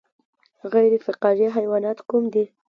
[0.73, 2.43] غیر فقاریه حیوانات کوم دي